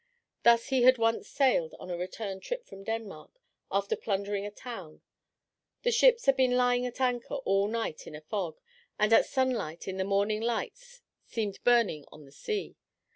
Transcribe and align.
Thus 0.41 0.69
he 0.69 0.81
had 0.81 0.97
once 0.97 1.29
sailed 1.29 1.75
on 1.79 1.91
a 1.91 1.95
return 1.95 2.39
trip 2.39 2.65
from 2.65 2.83
Denmark 2.83 3.39
after 3.71 3.95
plundering 3.95 4.47
a 4.47 4.49
town; 4.49 5.03
the 5.83 5.91
ships 5.91 6.25
had 6.25 6.35
been 6.35 6.57
lying 6.57 6.87
at 6.87 6.99
anchor 6.99 7.35
all 7.35 7.67
night 7.67 8.07
in 8.07 8.15
a 8.15 8.21
fog, 8.21 8.59
and 8.97 9.13
at 9.13 9.27
sunlight 9.27 9.87
in 9.87 9.97
the 9.97 10.03
morning 10.03 10.41
lights 10.41 11.01
seemed 11.27 11.63
burning 11.63 12.05
on 12.11 12.25
the 12.25 12.31
sea. 12.31 12.77